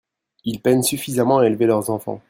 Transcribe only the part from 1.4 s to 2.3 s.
élever leurs enfants.